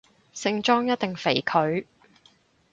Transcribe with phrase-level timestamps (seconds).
[0.33, 1.85] 聖莊一定肥佢